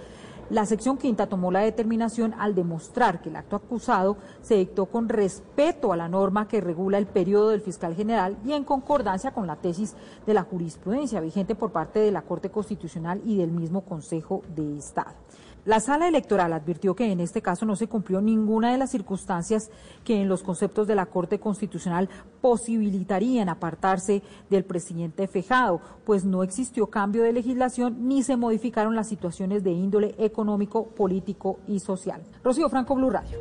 La 0.50 0.66
sección 0.66 0.98
quinta 0.98 1.28
tomó 1.28 1.50
la 1.50 1.60
determinación 1.60 2.34
al 2.38 2.54
demostrar 2.54 3.22
que 3.22 3.30
el 3.30 3.36
acto 3.36 3.56
acusado 3.56 4.16
se 4.42 4.56
dictó 4.56 4.86
con 4.86 5.08
respeto 5.08 5.92
a 5.92 5.96
la 5.96 6.08
norma 6.08 6.46
que 6.46 6.60
regula 6.60 6.98
el 6.98 7.06
periodo 7.06 7.50
del 7.50 7.62
fiscal 7.62 7.94
general 7.94 8.36
y 8.44 8.52
en 8.52 8.64
concordancia 8.64 9.32
con 9.32 9.46
la 9.46 9.56
tesis 9.56 9.94
de 10.26 10.34
la 10.34 10.42
jurisprudencia 10.42 11.20
vigente 11.20 11.54
por 11.54 11.72
parte 11.72 12.00
de 12.00 12.12
la 12.12 12.22
Corte 12.22 12.50
Constitucional 12.50 13.22
y 13.24 13.38
del 13.38 13.50
mismo 13.50 13.82
Consejo 13.82 14.42
de 14.54 14.76
Estado. 14.76 15.12
La 15.64 15.78
sala 15.78 16.08
electoral 16.08 16.52
advirtió 16.52 16.96
que 16.96 17.12
en 17.12 17.20
este 17.20 17.40
caso 17.40 17.64
no 17.64 17.76
se 17.76 17.86
cumplió 17.86 18.20
ninguna 18.20 18.72
de 18.72 18.78
las 18.78 18.90
circunstancias 18.90 19.70
que 20.02 20.20
en 20.20 20.28
los 20.28 20.42
conceptos 20.42 20.88
de 20.88 20.96
la 20.96 21.06
Corte 21.06 21.38
Constitucional 21.38 22.08
posibilitarían 22.40 23.48
apartarse 23.48 24.22
del 24.50 24.64
presidente 24.64 25.28
Fejado, 25.28 25.80
pues 26.04 26.24
no 26.24 26.42
existió 26.42 26.88
cambio 26.88 27.22
de 27.22 27.32
legislación 27.32 28.08
ni 28.08 28.24
se 28.24 28.36
modificaron 28.36 28.96
las 28.96 29.08
situaciones 29.08 29.62
de 29.62 29.70
índole 29.70 30.16
económico, 30.18 30.86
político 30.86 31.60
y 31.68 31.78
social. 31.78 32.22
Rocío 32.42 32.68
Franco, 32.68 32.96
Blue 32.96 33.10
Radio. 33.10 33.38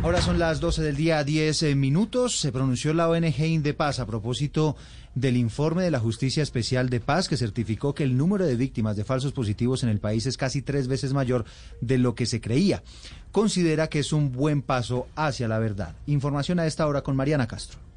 Ahora 0.00 0.22
son 0.22 0.38
las 0.38 0.60
12 0.60 0.80
del 0.82 0.96
día, 0.96 1.24
10 1.24 1.62
eh, 1.64 1.74
minutos. 1.74 2.38
Se 2.38 2.52
pronunció 2.52 2.94
la 2.94 3.08
ONG 3.08 3.40
Indepaz 3.40 3.98
a 3.98 4.06
propósito 4.06 4.76
del 5.16 5.36
informe 5.36 5.82
de 5.82 5.90
la 5.90 5.98
Justicia 5.98 6.40
Especial 6.42 6.88
de 6.88 7.00
Paz 7.00 7.28
que 7.28 7.36
certificó 7.36 7.94
que 7.94 8.04
el 8.04 8.16
número 8.16 8.46
de 8.46 8.54
víctimas 8.54 8.96
de 8.96 9.04
falsos 9.04 9.32
positivos 9.32 9.82
en 9.82 9.88
el 9.88 9.98
país 9.98 10.24
es 10.26 10.36
casi 10.36 10.62
tres 10.62 10.86
veces 10.86 11.12
mayor 11.12 11.44
de 11.80 11.98
lo 11.98 12.14
que 12.14 12.26
se 12.26 12.40
creía. 12.40 12.84
Considera 13.32 13.88
que 13.88 13.98
es 13.98 14.12
un 14.12 14.30
buen 14.30 14.62
paso 14.62 15.08
hacia 15.16 15.48
la 15.48 15.58
verdad. 15.58 15.96
Información 16.06 16.60
a 16.60 16.66
esta 16.66 16.86
hora 16.86 17.02
con 17.02 17.16
Mariana 17.16 17.48
Castro. 17.48 17.87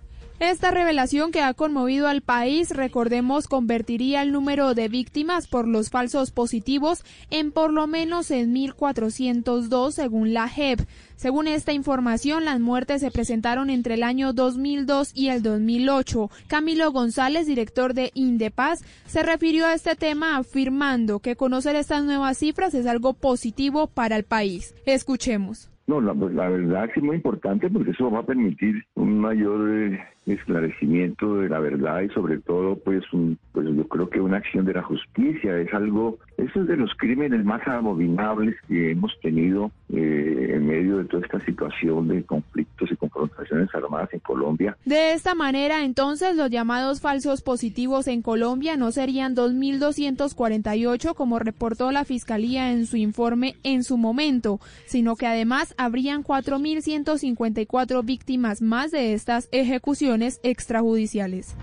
Esta 0.41 0.71
revelación 0.71 1.31
que 1.31 1.43
ha 1.43 1.53
conmovido 1.53 2.07
al 2.07 2.21
país, 2.21 2.75
recordemos, 2.75 3.47
convertiría 3.47 4.23
el 4.23 4.31
número 4.31 4.73
de 4.73 4.87
víctimas 4.87 5.47
por 5.47 5.67
los 5.67 5.91
falsos 5.91 6.31
positivos 6.31 7.03
en 7.29 7.51
por 7.51 7.71
lo 7.71 7.85
menos 7.85 8.31
en 8.31 8.51
1.402 8.51 9.91
según 9.91 10.33
la 10.33 10.49
JEP. 10.49 10.79
Según 11.15 11.47
esta 11.47 11.73
información, 11.73 12.43
las 12.43 12.59
muertes 12.59 13.01
se 13.01 13.11
presentaron 13.11 13.69
entre 13.69 13.93
el 13.93 14.01
año 14.01 14.33
2002 14.33 15.11
y 15.13 15.27
el 15.27 15.43
2008. 15.43 16.31
Camilo 16.47 16.91
González, 16.91 17.45
director 17.45 17.93
de 17.93 18.09
Indepaz, 18.15 18.79
se 19.05 19.21
refirió 19.21 19.67
a 19.67 19.75
este 19.75 19.95
tema 19.95 20.37
afirmando 20.37 21.19
que 21.19 21.35
conocer 21.35 21.75
estas 21.75 22.03
nuevas 22.03 22.39
cifras 22.39 22.73
es 22.73 22.87
algo 22.87 23.13
positivo 23.13 23.85
para 23.85 24.15
el 24.15 24.23
país. 24.23 24.73
Escuchemos. 24.87 25.71
No, 25.91 25.99
la, 25.99 26.13
pues, 26.13 26.33
verdad 26.33 26.89
es 26.95 27.03
muy 27.03 27.17
importante 27.17 27.69
porque 27.69 27.91
eso 27.91 28.09
va 28.09 28.19
a 28.19 28.25
permitir 28.25 28.81
un 28.95 29.19
mayor 29.19 29.69
eh, 29.69 29.99
esclarecimiento 30.27 31.37
de 31.37 31.49
la 31.49 31.59
verdad 31.59 32.01
y 32.01 32.09
sobre 32.09 32.37
todo 32.37 32.75
pues 32.75 33.01
un, 33.11 33.39
pues 33.53 33.67
yo 33.67 33.87
creo 33.87 34.09
que 34.09 34.21
una 34.21 34.37
acción 34.37 34.65
de 34.65 34.73
la 34.73 34.83
justicia 34.83 35.57
es 35.57 35.73
algo 35.73 36.19
eso 36.37 36.61
es 36.61 36.67
de 36.67 36.77
los 36.77 36.91
crímenes 36.95 37.43
más 37.43 37.67
abominables 37.67 38.55
que 38.67 38.91
hemos 38.91 39.11
tenido 39.21 39.71
eh, 39.89 40.51
en 40.53 40.67
medio 40.67 40.97
de 40.97 41.05
toda 41.05 41.23
esta 41.23 41.39
situación 41.43 42.07
de 42.07 42.23
conflictos 42.23 42.91
y 42.91 42.95
confrontaciones 42.97 43.73
armadas 43.73 44.13
en 44.13 44.19
Colombia. 44.19 44.77
De 44.85 45.13
esta 45.13 45.33
manera 45.33 45.83
entonces 45.83 46.35
los 46.35 46.51
llamados 46.51 47.01
falsos 47.01 47.41
positivos 47.41 48.07
en 48.07 48.21
Colombia 48.21 48.77
no 48.77 48.91
serían 48.91 49.35
2.248 49.35 51.15
como 51.15 51.39
reportó 51.39 51.91
la 51.91 52.05
Fiscalía 52.05 52.71
en 52.71 52.85
su 52.85 52.97
informe 52.97 53.55
en 53.63 53.83
su 53.83 53.97
momento, 53.97 54.59
sino 54.85 55.15
que 55.15 55.25
además 55.25 55.73
habrían 55.77 56.23
4.154 56.23 58.05
víctimas 58.05 58.61
más 58.61 58.91
de 58.91 59.13
estas 59.13 59.49
ejecuciones 59.51 60.10
extrajudiciales. 60.43 61.55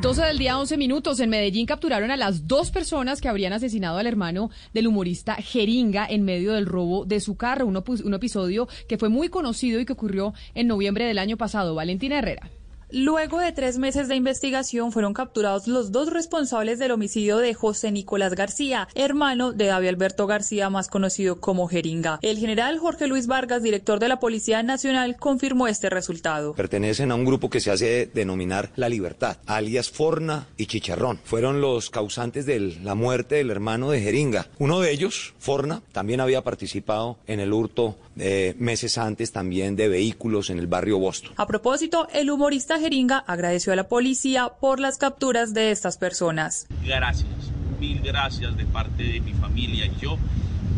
12 0.00 0.22
del 0.22 0.38
día, 0.38 0.58
11 0.58 0.78
minutos. 0.78 1.20
En 1.20 1.28
Medellín 1.28 1.66
capturaron 1.66 2.10
a 2.10 2.16
las 2.16 2.46
dos 2.46 2.70
personas 2.70 3.20
que 3.20 3.28
habrían 3.28 3.52
asesinado 3.52 3.98
al 3.98 4.06
hermano 4.06 4.50
del 4.72 4.86
humorista 4.86 5.34
Jeringa 5.34 6.06
en 6.08 6.22
medio 6.24 6.54
del 6.54 6.66
robo 6.66 7.04
de 7.04 7.20
su 7.20 7.36
carro. 7.36 7.66
Un, 7.66 7.82
un 8.04 8.14
episodio 8.14 8.66
que 8.88 8.96
fue 8.96 9.10
muy 9.10 9.28
conocido 9.28 9.78
y 9.78 9.84
que 9.84 9.92
ocurrió 9.92 10.32
en 10.54 10.68
noviembre 10.68 11.04
del 11.04 11.18
año 11.18 11.36
pasado. 11.36 11.74
Valentina 11.74 12.18
Herrera. 12.18 12.50
Luego 12.92 13.38
de 13.38 13.52
tres 13.52 13.78
meses 13.78 14.08
de 14.08 14.16
investigación 14.16 14.90
fueron 14.90 15.14
capturados 15.14 15.68
los 15.68 15.92
dos 15.92 16.12
responsables 16.12 16.80
del 16.80 16.90
homicidio 16.90 17.38
de 17.38 17.54
José 17.54 17.92
Nicolás 17.92 18.34
García, 18.34 18.88
hermano 18.96 19.52
de 19.52 19.66
David 19.66 19.90
Alberto 19.90 20.26
García, 20.26 20.70
más 20.70 20.88
conocido 20.88 21.40
como 21.40 21.68
Jeringa. 21.68 22.18
El 22.20 22.38
general 22.38 22.80
Jorge 22.80 23.06
Luis 23.06 23.28
Vargas, 23.28 23.62
director 23.62 24.00
de 24.00 24.08
la 24.08 24.18
Policía 24.18 24.64
Nacional, 24.64 25.16
confirmó 25.18 25.68
este 25.68 25.88
resultado. 25.88 26.54
Pertenecen 26.54 27.12
a 27.12 27.14
un 27.14 27.24
grupo 27.24 27.48
que 27.48 27.60
se 27.60 27.70
hace 27.70 28.10
denominar 28.12 28.72
La 28.74 28.88
Libertad, 28.88 29.36
alias 29.46 29.88
Forna 29.88 30.48
y 30.56 30.66
Chicharrón. 30.66 31.20
Fueron 31.22 31.60
los 31.60 31.90
causantes 31.90 32.44
de 32.44 32.58
la 32.82 32.96
muerte 32.96 33.36
del 33.36 33.52
hermano 33.52 33.92
de 33.92 34.00
Jeringa. 34.00 34.48
Uno 34.58 34.80
de 34.80 34.90
ellos, 34.90 35.34
Forna, 35.38 35.80
también 35.92 36.20
había 36.20 36.42
participado 36.42 37.18
en 37.28 37.38
el 37.38 37.52
hurto 37.52 37.96
de 38.16 38.56
meses 38.58 38.98
antes 38.98 39.30
también 39.30 39.76
de 39.76 39.88
vehículos 39.88 40.50
en 40.50 40.58
el 40.58 40.66
barrio 40.66 40.98
Boston. 40.98 41.32
A 41.36 41.46
propósito, 41.46 42.08
el 42.12 42.30
humorista 42.30 42.79
Jeringa 42.80 43.18
agradeció 43.26 43.72
a 43.72 43.76
la 43.76 43.88
policía 43.88 44.48
por 44.60 44.80
las 44.80 44.98
capturas 44.98 45.54
de 45.54 45.70
estas 45.70 45.96
personas. 45.98 46.66
Gracias, 46.84 47.30
mil 47.78 48.00
gracias 48.00 48.56
de 48.56 48.64
parte 48.64 49.02
de 49.02 49.20
mi 49.20 49.32
familia 49.34 49.86
y 49.86 49.96
yo 50.00 50.18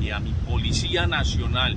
y 0.01 0.11
a 0.11 0.21
mi 0.21 0.33
Policía 0.47 1.07
Nacional 1.07 1.77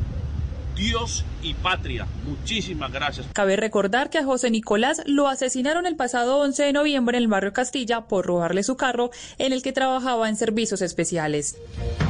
Dios 0.75 1.23
y 1.41 1.53
patria. 1.53 2.05
Muchísimas 2.25 2.91
gracias. 2.91 3.27
Cabe 3.33 3.55
recordar 3.55 4.09
que 4.09 4.17
a 4.17 4.25
José 4.25 4.51
Nicolás 4.51 5.01
lo 5.05 5.27
asesinaron 5.27 5.85
el 5.85 5.95
pasado 5.95 6.37
11 6.39 6.63
de 6.63 6.73
noviembre 6.73 7.17
en 7.17 7.23
el 7.23 7.29
barrio 7.29 7.53
Castilla 7.53 8.01
por 8.01 8.25
robarle 8.25 8.63
su 8.63 8.75
carro 8.75 9.09
en 9.37 9.53
el 9.53 9.63
que 9.63 9.71
trabajaba 9.71 10.27
en 10.27 10.35
servicios 10.35 10.81
especiales. 10.81 11.57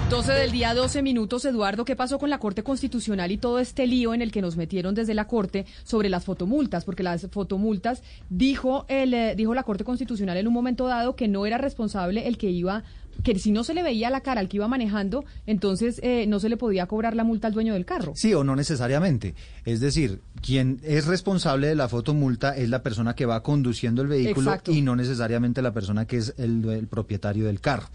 12 0.10 0.34
del 0.34 0.52
día, 0.52 0.76
12 0.76 1.02
minutos. 1.02 1.46
Eduardo, 1.46 1.84
¿qué 1.84 1.96
pasó 1.96 2.20
con 2.20 2.30
la 2.30 2.38
Corte 2.38 2.62
Constitucional 2.62 3.32
y 3.32 3.38
todo 3.38 3.58
este 3.58 3.88
lío 3.88 4.14
en 4.14 4.22
el 4.22 4.32
que 4.32 4.42
nos 4.42 4.56
metieron 4.56 4.94
desde 4.94 5.16
la 5.16 5.26
Corte 5.26 5.66
sobre 5.84 6.10
las 6.10 6.24
fotomultas? 6.24 6.86
Porque 6.86 7.02
las 7.02 7.28
fotomultas, 7.32 8.04
dijo, 8.30 8.86
el, 8.88 9.16
eh, 9.16 9.34
dijo 9.36 9.56
la 9.56 9.64
Corte 9.64 9.84
Constitucional 9.84 10.38
en 10.38 10.48
un 10.48 10.54
momento 10.54 10.86
dado 10.86 11.16
que 11.16 11.28
no 11.28 11.48
era 11.48 11.58
responsable 11.58 12.28
el 12.28 12.38
que 12.38 12.52
iba 12.52 12.84
que 13.24 13.40
si 13.40 13.52
no 13.52 13.64
se 13.64 13.74
le 13.74 13.82
veía 13.82 14.10
la 14.10 14.22
cara 14.22 14.42
al 14.42 14.50
que 14.50 14.58
iba 14.58 14.68
manejando, 14.68 15.26
entonces 15.48 16.00
eh, 16.04 16.26
no 16.28 16.40
se 16.40 16.50
le 16.50 16.58
podía 16.58 16.86
cobrar 16.86 17.16
la 17.16 17.24
multa 17.24 17.48
al 17.48 17.54
dueño 17.54 17.74
del 17.74 17.86
carro. 17.86 18.12
Sí, 18.16 18.34
o 18.34 18.44
no 18.44 18.56
necesariamente. 18.56 19.36
Es 19.64 19.80
decir, 19.80 20.22
quien 20.42 20.82
es 20.84 21.08
responsable 21.08 21.68
de 21.68 21.76
la 21.76 21.88
fotomulta 21.88 22.56
es 22.56 22.70
la 22.70 22.84
persona 22.84 23.16
que 23.16 23.26
va 23.26 23.42
conduciendo 23.42 24.02
el 24.02 24.10
vehículo 24.10 24.54
y 24.68 24.82
no 24.82 24.96
necesariamente 24.96 25.62
la 25.62 25.74
persona 25.74 26.06
que 26.06 26.18
es 26.18 26.36
el, 26.38 26.70
el 26.70 26.88
propietario 26.88 27.46
del 27.46 27.62
carro. 27.62 27.88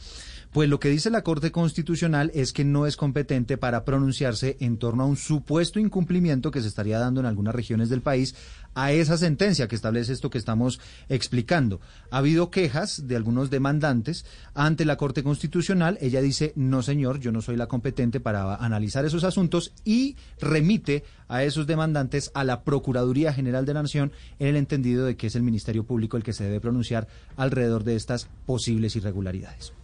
Pues 0.52 0.68
lo 0.68 0.80
que 0.80 0.88
dice 0.88 1.10
la 1.10 1.22
Corte 1.22 1.52
Constitucional 1.52 2.32
es 2.34 2.52
que 2.52 2.64
no 2.64 2.84
es 2.84 2.96
competente 2.96 3.56
para 3.56 3.84
pronunciarse 3.84 4.56
en 4.58 4.78
torno 4.78 5.04
a 5.04 5.06
un 5.06 5.16
supuesto 5.16 5.78
incumplimiento 5.78 6.50
que 6.50 6.60
se 6.60 6.66
estaría 6.66 6.98
dando 6.98 7.20
en 7.20 7.26
algunas 7.26 7.54
regiones 7.54 7.88
del 7.88 8.00
país 8.00 8.34
a 8.74 8.90
esa 8.90 9.16
sentencia 9.16 9.68
que 9.68 9.76
establece 9.76 10.12
esto 10.12 10.28
que 10.28 10.38
estamos 10.38 10.80
explicando. 11.08 11.80
Ha 12.10 12.18
habido 12.18 12.50
quejas 12.50 13.06
de 13.06 13.14
algunos 13.14 13.48
demandantes 13.50 14.24
ante 14.52 14.84
la 14.84 14.96
Corte 14.96 15.22
Constitucional. 15.22 15.98
Ella 16.00 16.20
dice, 16.20 16.52
no 16.56 16.82
señor, 16.82 17.20
yo 17.20 17.30
no 17.30 17.42
soy 17.42 17.54
la 17.54 17.68
competente 17.68 18.18
para 18.18 18.56
analizar 18.56 19.04
esos 19.04 19.22
asuntos 19.22 19.72
y 19.84 20.16
remite 20.40 21.04
a 21.28 21.44
esos 21.44 21.68
demandantes 21.68 22.32
a 22.34 22.42
la 22.42 22.64
Procuraduría 22.64 23.32
General 23.32 23.64
de 23.66 23.74
la 23.74 23.82
Nación 23.82 24.10
en 24.40 24.48
el 24.48 24.56
entendido 24.56 25.06
de 25.06 25.16
que 25.16 25.28
es 25.28 25.36
el 25.36 25.44
Ministerio 25.44 25.84
Público 25.84 26.16
el 26.16 26.24
que 26.24 26.32
se 26.32 26.42
debe 26.42 26.58
pronunciar 26.58 27.06
alrededor 27.36 27.84
de 27.84 27.94
estas 27.94 28.26
posibles 28.46 28.96
irregularidades. 28.96 29.74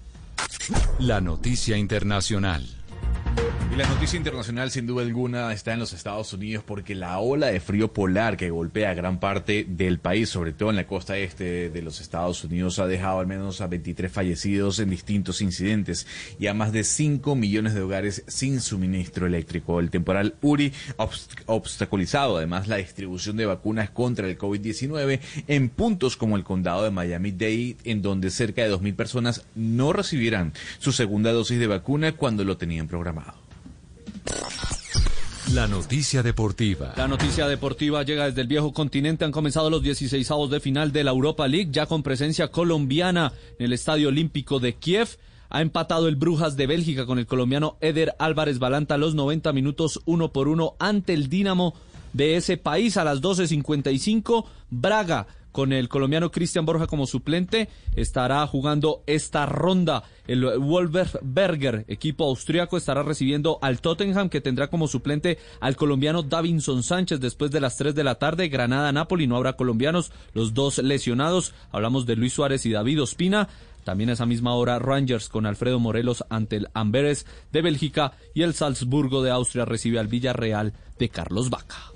La 0.98 1.20
noticia 1.20 1.76
internacional. 1.76 2.85
La 3.76 3.86
noticia 3.86 4.16
internacional 4.16 4.70
sin 4.70 4.86
duda 4.86 5.02
alguna 5.02 5.52
está 5.52 5.74
en 5.74 5.80
los 5.80 5.92
Estados 5.92 6.32
Unidos 6.32 6.64
porque 6.66 6.94
la 6.94 7.18
ola 7.18 7.48
de 7.48 7.60
frío 7.60 7.92
polar 7.92 8.38
que 8.38 8.48
golpea 8.48 8.94
gran 8.94 9.20
parte 9.20 9.66
del 9.68 9.98
país, 9.98 10.30
sobre 10.30 10.54
todo 10.54 10.70
en 10.70 10.76
la 10.76 10.86
costa 10.86 11.18
este 11.18 11.68
de 11.68 11.82
los 11.82 12.00
Estados 12.00 12.42
Unidos, 12.42 12.78
ha 12.78 12.86
dejado 12.86 13.18
al 13.18 13.26
menos 13.26 13.60
a 13.60 13.66
23 13.66 14.10
fallecidos 14.10 14.78
en 14.78 14.88
distintos 14.88 15.42
incidentes 15.42 16.06
y 16.38 16.46
a 16.46 16.54
más 16.54 16.72
de 16.72 16.84
5 16.84 17.36
millones 17.36 17.74
de 17.74 17.82
hogares 17.82 18.24
sin 18.28 18.62
suministro 18.62 19.26
eléctrico. 19.26 19.78
El 19.78 19.90
temporal 19.90 20.36
Uri 20.40 20.72
ha 20.96 21.06
obstaculizado 21.44 22.38
además 22.38 22.68
la 22.68 22.76
distribución 22.76 23.36
de 23.36 23.44
vacunas 23.44 23.90
contra 23.90 24.26
el 24.26 24.38
COVID-19 24.38 25.20
en 25.48 25.68
puntos 25.68 26.16
como 26.16 26.38
el 26.38 26.44
condado 26.44 26.82
de 26.82 26.92
Miami-Dade, 26.92 27.76
en 27.84 28.00
donde 28.00 28.30
cerca 28.30 28.62
de 28.62 28.72
2.000 28.72 28.96
personas 28.96 29.44
no 29.54 29.92
recibirán 29.92 30.54
su 30.78 30.92
segunda 30.92 31.30
dosis 31.30 31.58
de 31.58 31.66
vacuna 31.66 32.12
cuando 32.12 32.42
lo 32.42 32.56
tenían 32.56 32.88
programado. 32.88 33.45
La 35.52 35.68
noticia 35.68 36.22
deportiva. 36.22 36.92
La 36.96 37.06
noticia 37.06 37.46
deportiva 37.46 38.02
llega 38.02 38.26
desde 38.26 38.40
el 38.40 38.48
viejo 38.48 38.72
continente. 38.72 39.24
Han 39.24 39.32
comenzado 39.32 39.70
los 39.70 39.82
16 39.82 40.28
de 40.50 40.60
final 40.60 40.92
de 40.92 41.04
la 41.04 41.12
Europa 41.12 41.46
League, 41.46 41.70
ya 41.70 41.86
con 41.86 42.02
presencia 42.02 42.48
colombiana 42.48 43.32
en 43.58 43.66
el 43.66 43.72
Estadio 43.72 44.08
Olímpico 44.08 44.58
de 44.58 44.74
Kiev. 44.74 45.18
Ha 45.48 45.62
empatado 45.62 46.08
el 46.08 46.16
Brujas 46.16 46.56
de 46.56 46.66
Bélgica 46.66 47.06
con 47.06 47.18
el 47.18 47.26
colombiano 47.26 47.76
Eder 47.80 48.14
Álvarez 48.18 48.58
Balanta 48.58 48.98
los 48.98 49.14
90 49.14 49.52
minutos, 49.52 50.02
uno 50.04 50.32
por 50.32 50.48
uno, 50.48 50.74
ante 50.80 51.14
el 51.14 51.28
Dinamo 51.28 51.74
de 52.12 52.36
ese 52.36 52.56
país 52.56 52.96
a 52.96 53.04
las 53.04 53.22
12.55. 53.22 54.44
Braga 54.70 55.28
con 55.56 55.72
el 55.72 55.88
colombiano 55.88 56.30
Cristian 56.30 56.66
Borja 56.66 56.86
como 56.86 57.06
suplente, 57.06 57.70
estará 57.94 58.46
jugando 58.46 59.02
esta 59.06 59.46
ronda. 59.46 60.02
El 60.26 60.44
Wolverberger, 60.44 61.86
equipo 61.88 62.24
austriaco, 62.24 62.76
estará 62.76 63.02
recibiendo 63.02 63.58
al 63.62 63.80
Tottenham, 63.80 64.28
que 64.28 64.42
tendrá 64.42 64.68
como 64.68 64.86
suplente 64.86 65.38
al 65.60 65.74
colombiano 65.74 66.22
Davinson 66.22 66.82
Sánchez 66.82 67.20
después 67.20 67.50
de 67.52 67.60
las 67.60 67.78
3 67.78 67.94
de 67.94 68.04
la 68.04 68.16
tarde. 68.16 68.50
Granada-Napoli, 68.50 69.26
no 69.26 69.34
habrá 69.34 69.54
colombianos, 69.54 70.12
los 70.34 70.52
dos 70.52 70.76
lesionados. 70.76 71.54
Hablamos 71.72 72.04
de 72.04 72.16
Luis 72.16 72.34
Suárez 72.34 72.66
y 72.66 72.72
David 72.72 73.00
Ospina. 73.00 73.48
También 73.82 74.10
a 74.10 74.12
esa 74.12 74.26
misma 74.26 74.54
hora 74.56 74.78
Rangers 74.78 75.30
con 75.30 75.46
Alfredo 75.46 75.80
Morelos 75.80 76.22
ante 76.28 76.56
el 76.56 76.68
Amberes 76.74 77.24
de 77.50 77.62
Bélgica 77.62 78.12
y 78.34 78.42
el 78.42 78.52
Salzburgo 78.52 79.22
de 79.22 79.30
Austria 79.30 79.64
recibe 79.64 80.00
al 80.00 80.08
Villarreal 80.08 80.74
de 80.98 81.08
Carlos 81.08 81.48
Vaca. 81.48 81.95